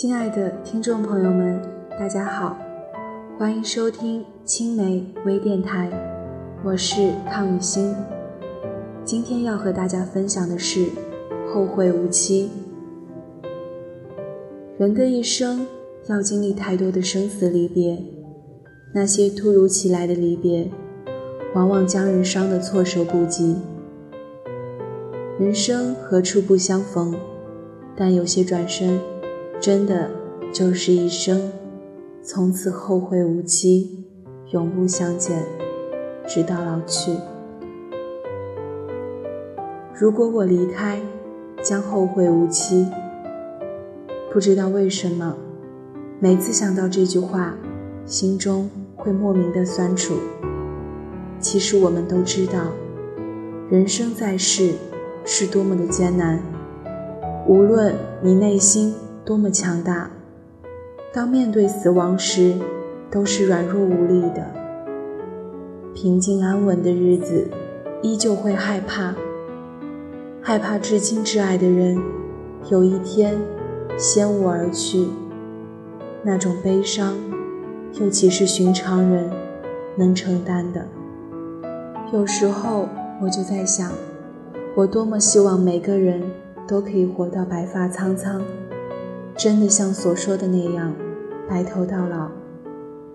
[0.00, 1.60] 亲爱的听众朋友们，
[1.98, 2.56] 大家好，
[3.36, 5.90] 欢迎收听青梅微电台，
[6.62, 7.92] 我是康雨欣。
[9.04, 10.86] 今天要和大家分享的是
[11.52, 12.48] 后会无期。
[14.78, 15.66] 人的一生
[16.06, 18.00] 要经历太多的生死离别，
[18.94, 20.70] 那些突如其来的离别，
[21.56, 23.56] 往往将人伤得措手不及。
[25.40, 27.16] 人生何处不相逢？
[27.96, 29.00] 但有些转身，
[29.60, 30.08] 真的
[30.52, 31.50] 就是一生，
[32.22, 34.04] 从此后会无期，
[34.52, 35.44] 永不相见，
[36.26, 37.16] 直到老去。
[39.92, 41.00] 如果我离开，
[41.60, 42.86] 将后会无期。
[44.32, 45.36] 不知道为什么，
[46.20, 47.56] 每次想到这句话，
[48.06, 50.14] 心中会莫名的酸楚。
[51.40, 52.68] 其实我们都知道，
[53.68, 54.74] 人生在世
[55.24, 56.40] 是多么的艰难。
[57.48, 58.94] 无论你内心
[59.28, 60.10] 多么强大，
[61.12, 62.54] 当面对死亡时，
[63.10, 64.42] 都是软弱无力的。
[65.94, 67.46] 平静安稳的日子，
[68.00, 69.14] 依旧会害怕，
[70.40, 72.00] 害怕至亲至爱的人
[72.70, 73.38] 有一天
[73.98, 75.08] 先我而去，
[76.22, 77.14] 那种悲伤，
[78.00, 79.30] 又岂是寻常人
[79.94, 80.86] 能承担的？
[82.14, 82.88] 有时候
[83.20, 83.92] 我就在想，
[84.74, 86.22] 我多么希望每个人。
[86.68, 88.42] 都可以活到白发苍苍，
[89.38, 90.92] 真的像所说的那样，
[91.48, 92.28] 白头到老。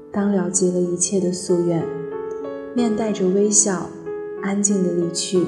[0.10, 1.84] 当了结了一切的夙愿，
[2.74, 3.90] 面带着微笑，
[4.42, 5.46] 安静的离去。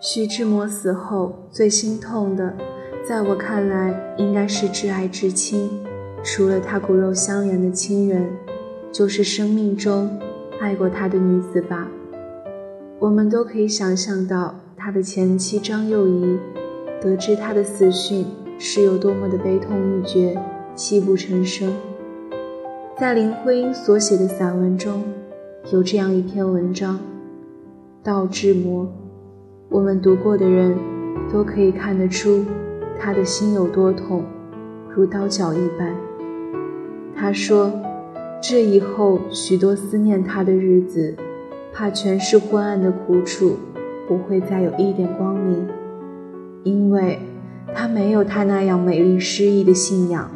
[0.00, 2.52] 徐志摩死后最心痛的，
[3.08, 5.70] 在我看来，应该是挚爱至亲，
[6.24, 8.28] 除了他骨肉相连的亲人，
[8.90, 10.18] 就是生命中
[10.60, 11.86] 爱过他的女子吧。
[12.98, 16.36] 我们都可以想象到，他的前妻张幼仪
[17.00, 18.24] 得知他的死讯
[18.58, 20.36] 是有多么的悲痛欲绝、
[20.74, 21.72] 泣不成声。
[22.98, 25.02] 在林徽因所写的散文中，
[25.72, 26.96] 有这样一篇文章
[28.02, 28.84] 《道志摩》，
[29.68, 30.76] 我们读过的人
[31.32, 32.44] 都可以看得出
[32.98, 34.24] 他的心有多痛，
[34.94, 35.94] 如刀绞一般。
[37.16, 37.72] 他说
[38.42, 41.14] ：“这以后许多思念他的日子。”
[41.72, 43.56] 怕全是昏暗的苦楚，
[44.08, 45.68] 不会再有一点光明，
[46.62, 47.18] 因为
[47.74, 50.30] 他没有他那样美丽诗意的信仰。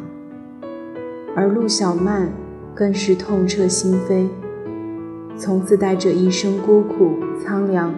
[1.35, 2.29] 而陆小曼
[2.73, 4.27] 更是痛彻心扉，
[5.37, 7.93] 从此带着一生孤苦苍凉、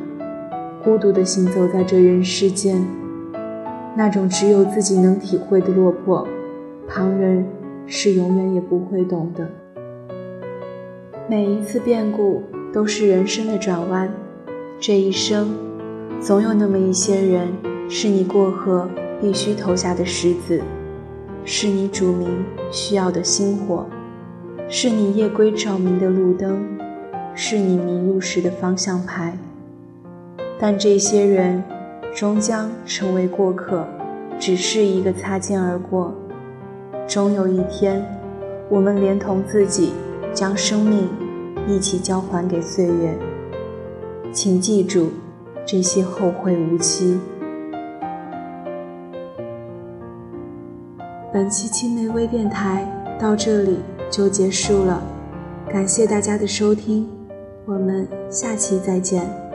[0.83, 2.85] 孤独地行走在这人世间，
[3.95, 6.27] 那种只有自己能体会的落魄，
[6.87, 7.45] 旁人
[7.85, 9.49] 是永远也不会懂的。
[11.29, 12.43] 每一次变故。
[12.73, 14.11] 都是人生的转弯，
[14.77, 15.55] 这一生，
[16.19, 17.47] 总有那么一些人，
[17.89, 18.89] 是你过河
[19.21, 20.61] 必须投下的石子，
[21.45, 23.85] 是你主明需要的星火，
[24.67, 26.65] 是你夜归照明的路灯，
[27.33, 29.37] 是你迷路时的方向牌。
[30.59, 31.63] 但这些人，
[32.13, 33.87] 终将成为过客，
[34.37, 36.13] 只是一个擦肩而过。
[37.07, 38.05] 终有一天，
[38.69, 39.93] 我们连同自己，
[40.33, 41.07] 将生命。
[41.69, 43.17] 一起交还给岁月，
[44.31, 45.09] 请记住
[45.65, 47.19] 这些后会无期。
[51.33, 52.87] 本期青梅微电台
[53.19, 53.79] 到这里
[54.09, 55.03] 就结束了，
[55.69, 57.07] 感谢大家的收听，
[57.65, 59.46] 我们下期再见。